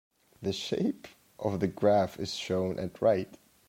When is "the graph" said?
1.59-2.19